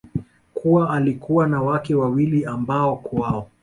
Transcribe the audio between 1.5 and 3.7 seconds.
wake wawili ambao kwao